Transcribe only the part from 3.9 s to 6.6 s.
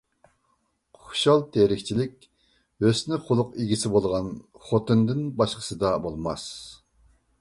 بولغان خوتۇندىن باشقىسىدا بولماس.